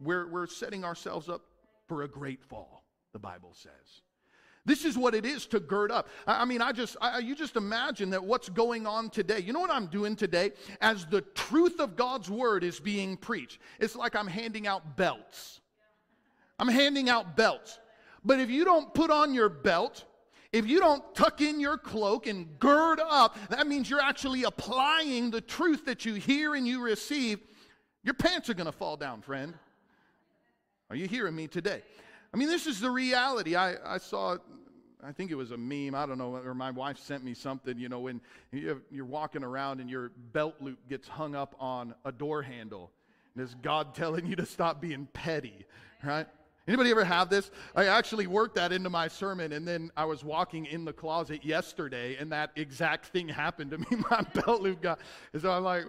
[0.00, 1.42] we're, we're setting ourselves up
[1.86, 4.02] for a great fall, the Bible says.
[4.64, 6.08] This is what it is to gird up.
[6.26, 9.38] I mean, I just, I, you just imagine that what's going on today.
[9.38, 10.50] You know what I'm doing today?
[10.80, 15.60] As the truth of God's word is being preached, it's like I'm handing out belts.
[16.58, 17.78] I'm handing out belts.
[18.24, 20.04] But if you don't put on your belt,
[20.52, 25.30] if you don't tuck in your cloak and gird up, that means you're actually applying
[25.30, 27.38] the truth that you hear and you receive.
[28.02, 29.54] Your pants are going to fall down, friend.
[30.88, 31.82] Are you hearing me today?
[32.34, 33.54] I mean, this is the reality.
[33.54, 34.38] I, I saw,
[35.04, 37.78] I think it was a meme, I don't know, or my wife sent me something,
[37.78, 42.10] you know, when you're walking around and your belt loop gets hung up on a
[42.10, 42.90] door handle.
[43.34, 45.64] And it's God telling you to stop being petty,
[46.02, 46.26] right?
[46.68, 47.50] Anybody ever have this?
[47.74, 51.44] I actually worked that into my sermon, and then I was walking in the closet
[51.44, 53.86] yesterday, and that exact thing happened to me.
[54.10, 55.00] My belt loop got,
[55.32, 55.84] and so I'm like,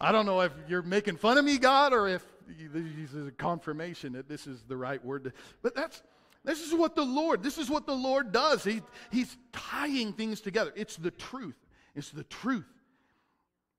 [0.00, 3.32] I don't know if you're making fun of me, God, or if this is a
[3.32, 5.24] confirmation that this is the right word.
[5.24, 6.02] To, but that's
[6.44, 7.42] this is what the Lord.
[7.42, 8.62] This is what the Lord does.
[8.62, 10.72] He, he's tying things together.
[10.76, 11.56] It's the truth.
[11.94, 12.66] It's the truth.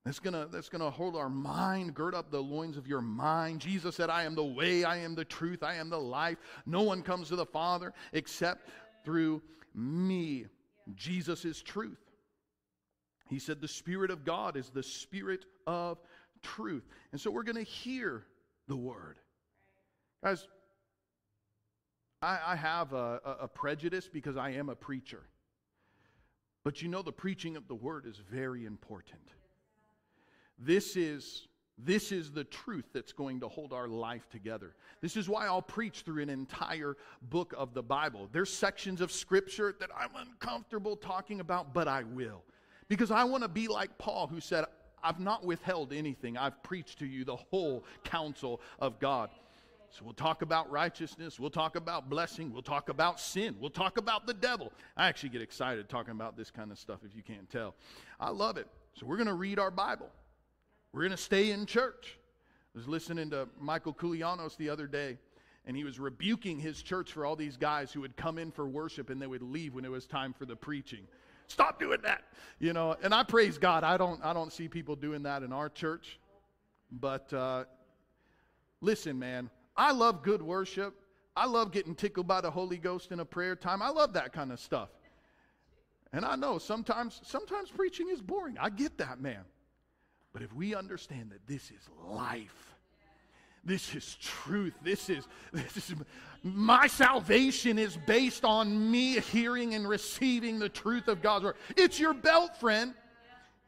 [0.06, 3.60] That's gonna, that's gonna hold our mind, gird up the loins of your mind.
[3.60, 6.38] Jesus said, I am the way, I am the truth, I am the life.
[6.68, 8.70] No one comes to the Father except
[9.04, 9.41] through
[9.74, 10.46] me.
[10.96, 11.98] Jesus is truth.
[13.28, 15.98] He said, The Spirit of God is the Spirit of
[16.44, 16.88] truth.
[17.12, 18.26] And so we're to hear
[18.68, 19.18] the Word.
[20.24, 20.48] Guys,
[22.22, 25.24] I, I have a, a, prejudice because I am a preacher.
[26.63, 29.22] But you know, the preaching of the Word is very important.
[30.58, 31.48] This is.
[31.78, 34.76] This is the truth that's going to hold our life together.
[35.02, 38.30] This is why I'll preach through an entire book of the Bible.
[38.32, 42.44] There's sections of scripture that I'm uncomfortable talking about, but I will.
[42.88, 44.63] Because I want to be like Paul, who said,
[45.04, 46.38] I've not withheld anything.
[46.38, 49.30] I've preached to you the whole counsel of God.
[49.89, 51.41] So we'll talk about righteousness.
[51.41, 52.54] We'll talk about blessing.
[52.54, 53.58] We'll talk about sin.
[53.60, 54.72] We'll talk about the devil.
[54.96, 57.76] I actually get excited talking about this kind of stuff, if you can't tell.
[58.18, 58.68] I love it.
[58.94, 60.10] So we're going to read our Bible.
[60.95, 62.17] We're going to stay in church.
[62.73, 65.17] I was listening to Michael Koulianos the other day,
[65.65, 68.65] and he was rebuking his church for all these guys who would come in for
[68.65, 71.01] worship and they would leave when it was time for the preaching.
[71.47, 72.23] Stop doing that.
[72.60, 73.84] You know, and I praise God.
[73.84, 76.17] I don't I don't see people doing that in our church.
[76.89, 77.65] But uh,
[78.79, 80.95] listen, man, I love good worship.
[81.36, 83.81] I love getting tickled by the Holy Ghost in a prayer time.
[83.81, 84.91] I love that kind of stuff.
[86.13, 88.55] And I know sometimes sometimes preaching is boring.
[88.58, 89.43] I get that, man.
[90.36, 92.76] But if we understand that this is life,
[93.63, 94.74] this is truth.
[94.84, 95.95] This is, this is
[96.43, 101.56] my salvation is based on me hearing and receiving the truth of God's word.
[101.78, 102.93] It's your belt, friend.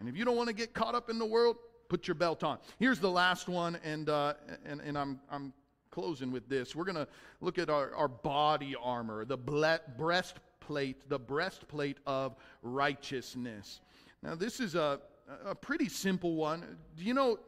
[0.01, 1.55] And if you don't want to get caught up in the world,
[1.87, 2.57] put your belt on.
[2.79, 4.33] Here's the last one, and uh,
[4.65, 5.53] and, and I'm I'm
[5.89, 6.75] closing with this.
[6.75, 7.07] We're going to
[7.39, 13.79] look at our, our body armor, the ble- breastplate, the breastplate of righteousness.
[14.21, 14.99] Now, this is a,
[15.45, 16.77] a pretty simple one.
[16.95, 17.39] Do you know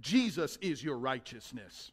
[0.00, 1.92] Jesus is your righteousness.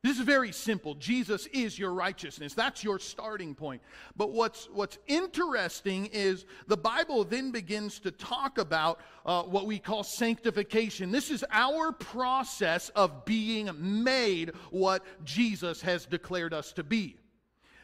[0.00, 0.94] This is very simple.
[0.94, 2.54] Jesus is your righteousness.
[2.54, 3.82] That's your starting point.
[4.16, 9.80] But what's, what's interesting is the Bible then begins to talk about uh, what we
[9.80, 11.10] call sanctification.
[11.10, 17.16] This is our process of being made what Jesus has declared us to be.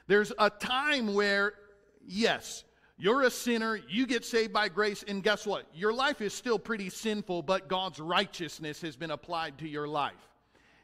[0.07, 1.55] There's a time where,
[2.07, 2.63] yes,
[2.97, 5.67] you're a sinner, you get saved by grace, and guess what?
[5.75, 10.13] Your life is still pretty sinful, but God's righteousness has been applied to your life.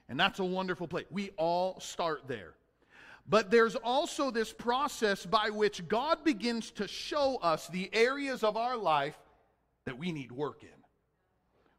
[0.08, 1.06] And that's a wonderful place.
[1.10, 2.54] We all start there.
[3.28, 8.56] But there's also this process by which God begins to show us the areas of
[8.56, 9.16] our life
[9.84, 10.68] that we need work in.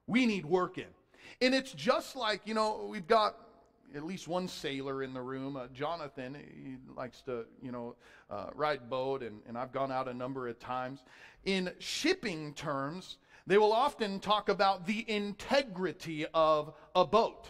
[0.07, 0.87] We need work in.
[1.41, 3.35] And it's just like, you know, we've got
[3.95, 5.55] at least one sailor in the room.
[5.55, 7.95] Uh, Jonathan, he likes to, you know,
[8.29, 11.03] uh, ride boat, and, and I've gone out a number of times.
[11.45, 17.49] In shipping terms, they will often talk about the integrity of a boat.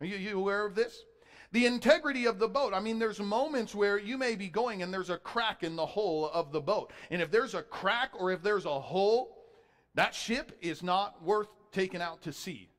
[0.00, 1.04] Are you, you aware of this?
[1.52, 2.74] The integrity of the boat.
[2.74, 5.86] I mean, there's moments where you may be going and there's a crack in the
[5.86, 6.92] hull of the boat.
[7.10, 9.44] And if there's a crack or if there's a hole,
[9.94, 12.70] that ship is not worth taking out to sea.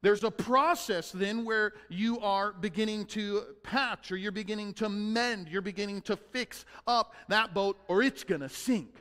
[0.00, 5.48] There's a process then where you are beginning to patch or you're beginning to mend,
[5.48, 8.94] you're beginning to fix up that boat or it's going to sink.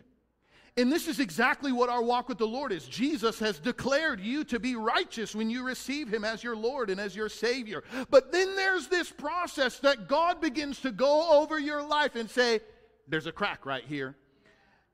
[0.75, 2.85] And this is exactly what our walk with the Lord is.
[2.85, 6.99] Jesus has declared you to be righteous when you receive Him as your Lord and
[6.99, 7.83] as your Savior.
[8.11, 12.59] But then there's this process that God begins to go over your life and say,
[13.07, 14.15] There's a crack right here.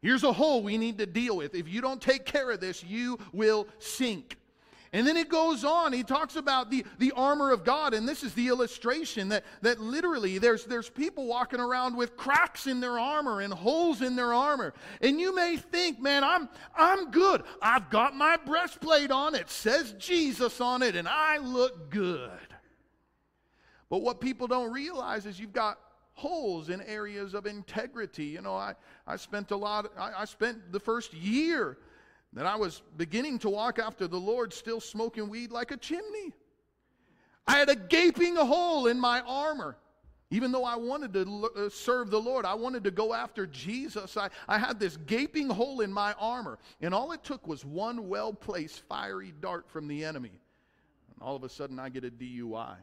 [0.01, 1.53] Here's a hole we need to deal with.
[1.53, 4.37] If you don't take care of this, you will sink.
[4.93, 5.91] And then it goes on.
[5.91, 9.81] He talks about the, the armor of God, and this is the illustration that, that
[9.81, 14.35] literally there's, there's people walking around with cracks in their armor and holes in their
[14.35, 14.71] armor.
[15.01, 17.41] And you may think, man, I'm, I'm good.
[17.59, 19.33] I've got my breastplate on.
[19.33, 22.29] It says Jesus on it, and I look good.
[23.89, 25.79] But what people don't realize is you've got
[26.13, 28.25] holes in areas of integrity.
[28.25, 28.75] You know, I,
[29.07, 31.79] I spent a lot, I, I spent the first year
[32.33, 36.33] that I was beginning to walk after the Lord, still smoking weed like a chimney.
[37.45, 39.77] I had a gaping hole in my armor.
[40.31, 44.17] Even though I wanted to uh, serve the Lord, I wanted to go after Jesus,
[44.17, 46.57] I, I had this gaping hole in my armor.
[46.81, 50.31] And all it took was one well placed fiery dart from the enemy.
[51.13, 52.77] And all of a sudden, I get a DUI,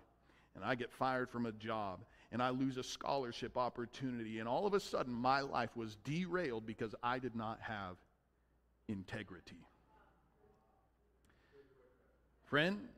[0.54, 1.98] and I get fired from a job,
[2.30, 4.38] and I lose a scholarship opportunity.
[4.38, 7.96] And all of a sudden, my life was derailed because I did not have
[8.90, 9.64] integrity.
[12.44, 12.88] Friend,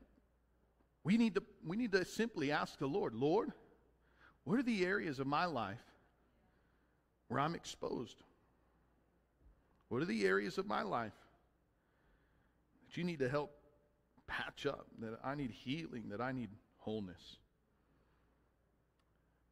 [1.04, 3.52] we need to, we need to simply ask the Lord, Lord,
[4.44, 5.82] what are the areas of my life
[7.28, 8.16] where I'm exposed?
[9.88, 11.12] What are the areas of my life
[12.86, 13.52] that you need to help
[14.26, 17.36] patch up, that I need healing, that I need wholeness?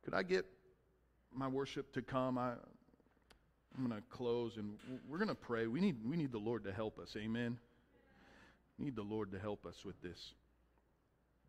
[0.04, 0.46] Could I get
[1.32, 2.38] my worship to come?
[2.38, 2.54] I,
[3.76, 4.76] I'm going to close and
[5.08, 5.66] we're going to pray.
[5.66, 7.16] We need, we need the Lord to help us.
[7.16, 7.58] Amen.
[8.78, 10.32] Need the Lord to help us with this.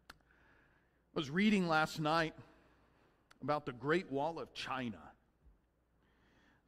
[0.09, 2.33] I was reading last night
[3.41, 4.99] about the Great Wall of China.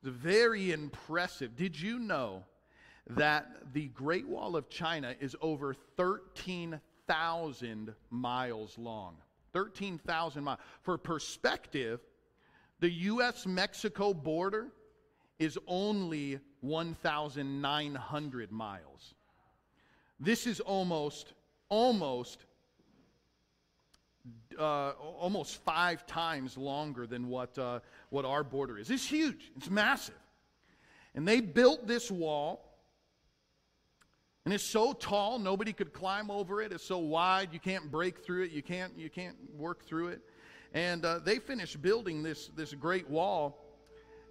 [0.01, 1.56] It's very impressive.
[1.56, 2.43] Did you know
[3.12, 9.16] that the Great Wall of China is over 13,000 miles long?
[9.54, 10.60] 13,000 miles.
[10.82, 12.01] For perspective,
[12.80, 13.45] the U.S.
[13.45, 14.72] Mexico border
[15.44, 19.14] is only 1,900 miles.
[20.20, 21.34] This is almost,
[21.68, 22.46] almost,
[24.58, 28.89] uh, almost five times longer than what, uh, what our border is.
[28.89, 30.16] It's huge, it's massive.
[31.14, 32.70] And they built this wall.
[34.46, 36.74] And it's so tall, nobody could climb over it.
[36.74, 38.52] It's so wide, you can't break through it.
[38.52, 40.22] You can't, you can't work through it.
[40.74, 43.62] And uh, they finished building this, this great wall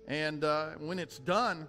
[0.08, 1.68] and uh, when it's done,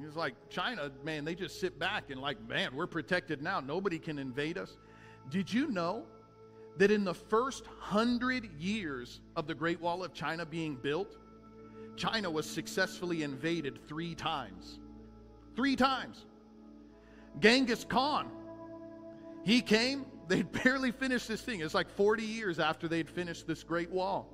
[0.00, 3.60] he's like, China, man, they just sit back and, like, man, we're protected now.
[3.60, 4.76] Nobody can invade us.
[5.30, 6.04] Did you know
[6.78, 11.16] that in the first hundred years of the Great Wall of China being built,
[11.96, 14.78] China was successfully invaded three times?
[15.54, 16.24] Three times.
[17.40, 18.30] Genghis Khan,
[19.44, 21.60] he came, they'd barely finished this thing.
[21.60, 24.31] It's like 40 years after they'd finished this Great Wall.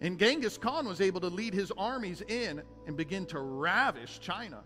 [0.00, 4.60] And Genghis Khan was able to lead his armies in and begin to ravish China.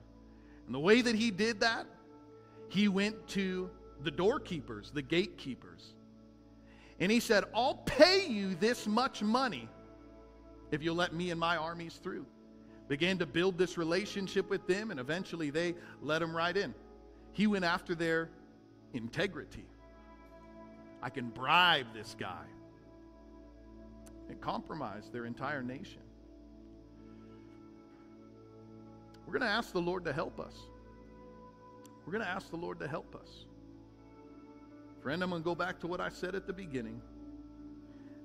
[0.66, 1.86] And the way that he did that,
[2.68, 3.70] he went to
[4.02, 5.94] the doorkeepers, the gatekeepers.
[7.00, 9.68] And he said, I'll pay you this much money
[10.70, 12.26] if you'll let me and my armies through.
[12.88, 16.74] Began to build this relationship with them, and eventually they let him right in.
[17.32, 18.28] He went after their
[18.92, 19.66] integrity.
[21.02, 22.44] I can bribe this guy
[24.32, 26.00] and compromised their entire nation.
[29.26, 30.54] We're going to ask the Lord to help us.
[32.04, 33.44] We're going to ask the Lord to help us.
[35.02, 37.00] Friend, I'm going to go back to what I said at the beginning.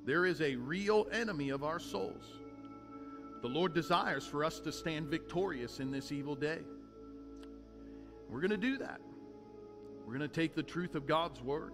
[0.05, 2.23] There is a real enemy of our souls.
[3.41, 6.59] The Lord desires for us to stand victorious in this evil day.
[8.29, 9.01] We're going to do that.
[10.05, 11.73] We're going to take the truth of God's word.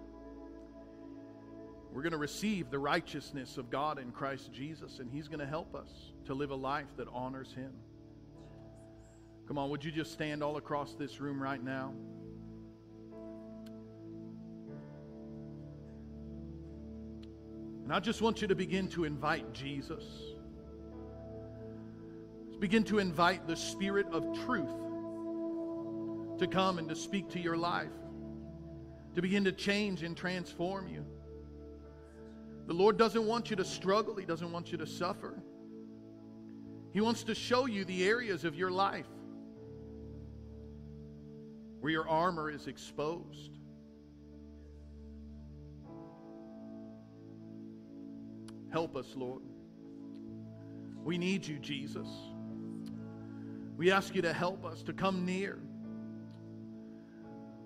[1.94, 5.46] We're going to receive the righteousness of God in Christ Jesus, and He's going to
[5.46, 5.90] help us
[6.26, 7.72] to live a life that honors Him.
[9.48, 11.94] Come on, would you just stand all across this room right now?
[17.84, 20.04] And I just want you to begin to invite Jesus.
[22.48, 24.70] Let's begin to invite the Spirit of truth
[26.40, 27.92] to come and to speak to your life,
[29.14, 31.06] to begin to change and transform you.
[32.66, 35.42] The Lord doesn't want you to struggle, He doesn't want you to suffer.
[36.94, 39.08] He wants to show you the areas of your life
[41.80, 43.58] where your armor is exposed.
[48.72, 49.42] Help us, Lord.
[51.04, 52.08] We need you, Jesus.
[53.76, 55.60] We ask you to help us, to come near.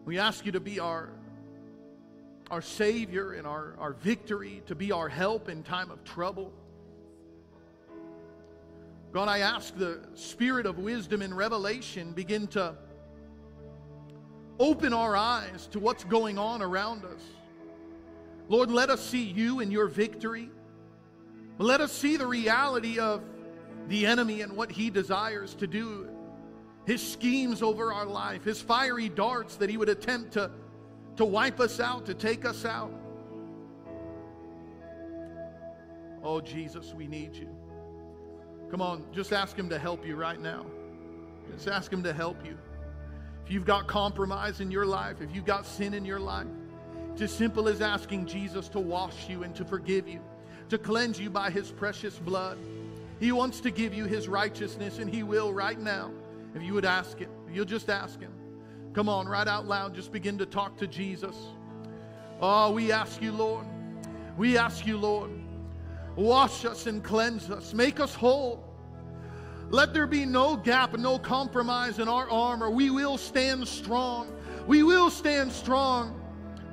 [0.05, 1.16] We ask you to be our
[2.49, 6.53] our Savior and our, our victory, to be our help in time of trouble.
[9.11, 12.75] God, I ask the spirit of wisdom and revelation begin to
[14.59, 17.21] open our eyes to what's going on around us.
[18.49, 20.49] Lord, let us see you and your victory.
[21.57, 23.23] Let us see the reality of
[23.87, 26.09] the enemy and what he desires to do,
[26.85, 30.51] his schemes over our life, his fiery darts that he would attempt to,
[31.17, 32.91] to wipe us out, to take us out.
[36.23, 37.49] Oh, Jesus, we need you.
[38.71, 40.65] Come on, just ask him to help you right now.
[41.53, 42.57] Just ask him to help you.
[43.45, 46.47] If you've got compromise in your life, if you've got sin in your life,
[47.13, 50.19] it's as simple as asking Jesus to wash you and to forgive you,
[50.69, 52.57] to cleanse you by his precious blood.
[53.19, 56.11] He wants to give you his righteousness, and he will right now.
[56.53, 58.33] If you would ask him, you'll just ask him.
[58.97, 61.35] Come on, right out loud, just begin to talk to Jesus.
[62.41, 63.67] Oh, we ask you, Lord.
[64.37, 65.29] We ask you, Lord.
[66.15, 67.75] Wash us and cleanse us.
[67.75, 68.63] Make us whole.
[69.69, 72.71] Let there be no gap no compromise in our armor.
[72.71, 74.35] We will stand strong.
[74.65, 76.19] We will stand strong.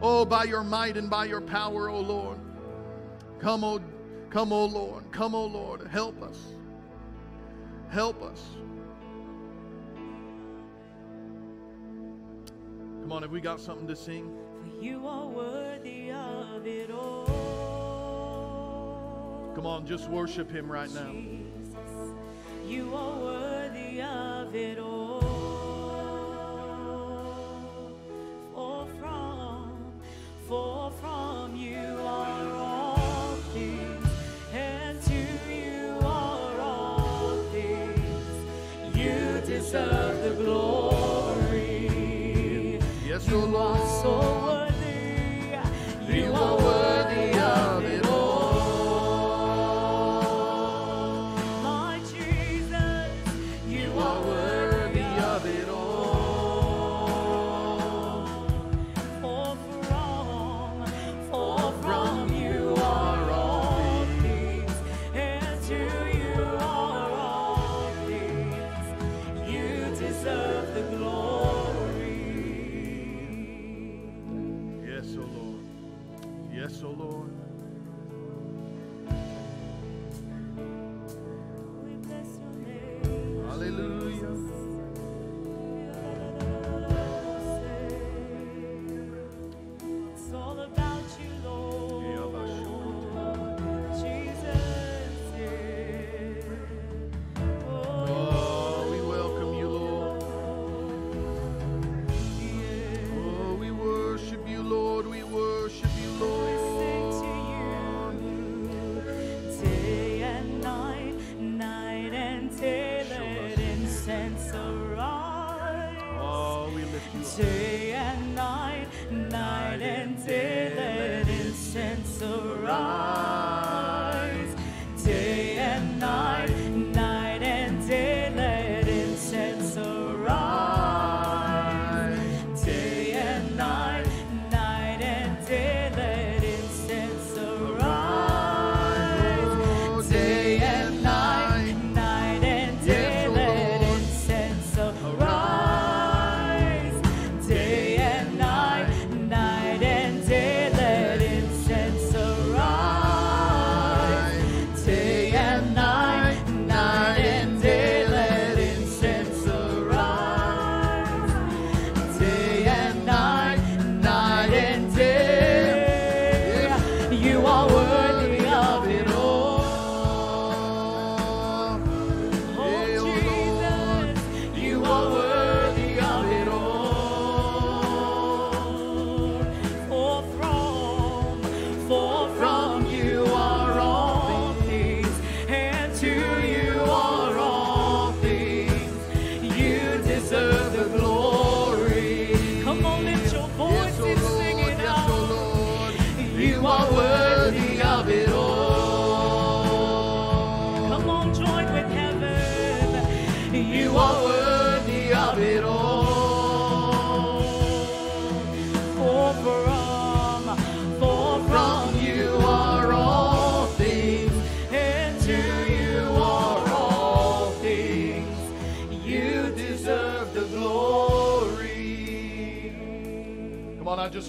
[0.00, 2.38] Oh, by your might and by your power, oh Lord.
[3.38, 3.82] Come, oh,
[4.30, 5.04] come, oh Lord.
[5.12, 5.86] Come, oh Lord.
[5.88, 6.38] Help us.
[7.90, 8.40] Help us.
[13.04, 14.34] Come on, have we got something to sing?
[14.62, 17.26] For you are worthy of it all.
[19.54, 21.12] Come on, just worship him right now.
[21.12, 22.14] Jesus,
[22.66, 25.03] you are worthy of it all.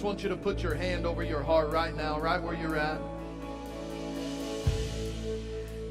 [0.06, 3.00] Want you to put your hand over your heart right now, right where you're at.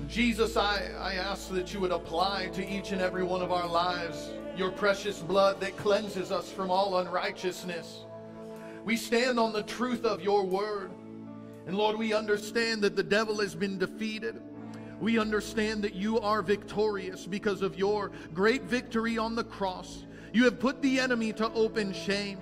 [0.08, 3.68] Jesus, I, I ask that you would apply to each and every one of our
[3.68, 8.06] lives your precious blood that cleanses us from all unrighteousness.
[8.86, 10.92] We stand on the truth of your word.
[11.68, 14.42] And Lord, we understand that the devil has been defeated.
[15.02, 20.06] We understand that you are victorious because of your great victory on the cross.
[20.32, 22.40] You have put the enemy to open shame.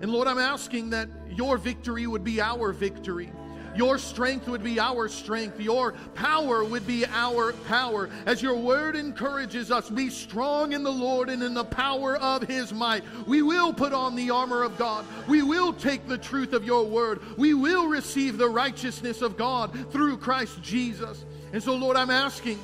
[0.00, 3.32] And Lord, I'm asking that your victory would be our victory.
[3.74, 5.58] Your strength would be our strength.
[5.60, 8.08] Your power would be our power.
[8.24, 12.42] As your word encourages us, be strong in the Lord and in the power of
[12.42, 13.02] his might.
[13.26, 15.04] We will put on the armor of God.
[15.26, 17.20] We will take the truth of your word.
[17.36, 21.24] We will receive the righteousness of God through Christ Jesus.
[21.52, 22.60] And so, Lord, I'm asking,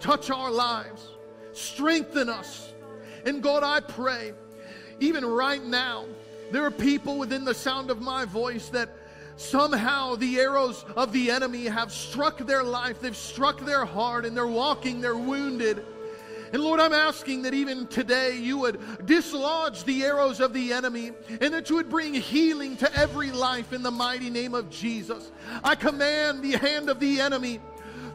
[0.00, 1.06] touch our lives,
[1.52, 2.72] strengthen us.
[3.24, 4.32] And God, I pray,
[4.98, 6.06] even right now,
[6.50, 8.90] there are people within the sound of my voice that
[9.36, 14.36] somehow the arrows of the enemy have struck their life, they've struck their heart, and
[14.36, 15.84] they're walking, they're wounded.
[16.52, 21.12] And Lord, I'm asking that even today you would dislodge the arrows of the enemy
[21.40, 25.30] and that you would bring healing to every life in the mighty name of Jesus.
[25.62, 27.60] I command the hand of the enemy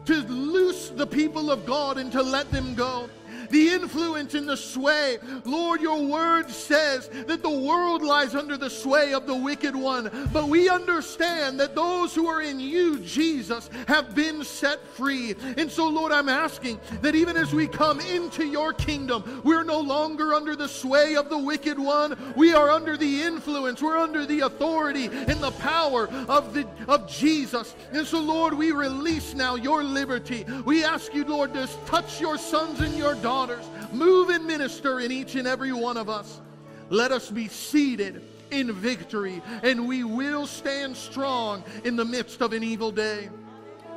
[0.05, 3.07] to loose the people of God and to let them go
[3.53, 5.19] the influence and the sway.
[5.45, 10.09] Lord, your word says that the world lies under the sway of the wicked one.
[10.33, 15.35] But we understand that those who are in you, Jesus, have been set free.
[15.57, 19.79] And so, Lord, I'm asking that even as we come into your kingdom, we're no
[19.79, 22.33] longer under the sway of the wicked one.
[22.35, 27.07] We are under the influence, we're under the authority and the power of, the, of
[27.07, 27.75] Jesus.
[27.91, 30.43] And so, Lord, we release now your liberty.
[30.65, 33.42] We ask you, Lord, to touch your sons and your daughters
[33.91, 36.41] Move and minister in each and every one of us.
[36.89, 38.21] Let us be seated
[38.51, 43.29] in victory, and we will stand strong in the midst of an evil day.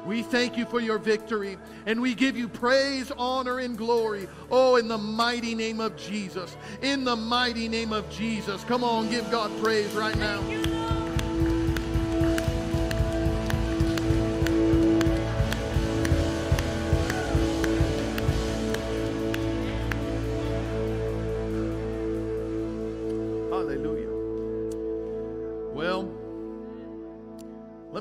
[0.06, 4.28] We thank you for your victory, and we give you praise, honor, and glory.
[4.50, 6.56] Oh, in the mighty name of Jesus.
[6.80, 8.62] In the mighty name of Jesus.
[8.64, 11.05] Come on, give God praise right now.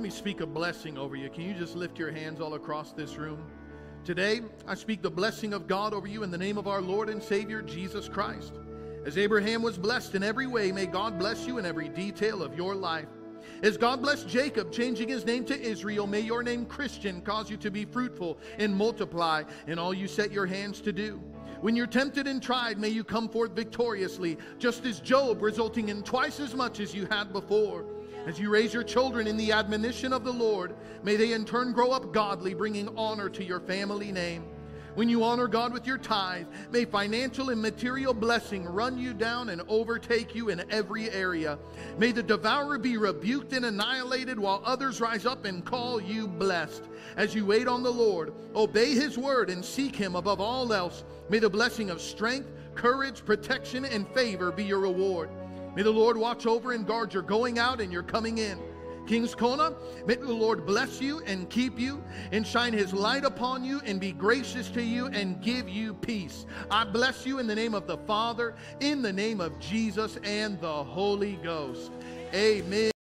[0.05, 1.31] Me speak a blessing over you.
[1.31, 3.43] Can you just lift your hands all across this room?
[4.03, 7.09] Today, I speak the blessing of God over you in the name of our Lord
[7.09, 8.53] and Savior, Jesus Christ.
[9.03, 12.55] As Abraham was blessed in every way, may God bless you in every detail of
[12.55, 13.07] your life.
[13.63, 17.57] As God blessed Jacob, changing his name to Israel, may your name Christian cause you
[17.57, 21.19] to be fruitful and multiply in all you set your hands to do.
[21.61, 26.03] When you're tempted and tried, may you come forth victoriously, just as Job, resulting in
[26.03, 27.85] twice as much as you had before.
[28.25, 31.73] As you raise your children in the admonition of the Lord, may they in turn
[31.73, 34.45] grow up godly, bringing honor to your family name.
[34.95, 39.49] When you honor God with your tithe, may financial and material blessing run you down
[39.49, 41.59] and overtake you in every area.
[41.97, 46.83] May the devourer be rebuked and annihilated while others rise up and call you blessed.
[47.17, 51.03] As you wait on the Lord, obey his word and seek him above all else.
[51.29, 55.29] May the blessing of strength, courage, protection, and favor be your reward.
[55.75, 58.57] May the Lord watch over and guard your going out and your coming in.
[59.07, 59.75] Kings Kona,
[60.05, 63.99] may the Lord bless you and keep you and shine his light upon you and
[63.99, 66.45] be gracious to you and give you peace.
[66.71, 70.59] I bless you in the name of the Father, in the name of Jesus and
[70.59, 71.91] the Holy Ghost.
[72.33, 72.91] Amen.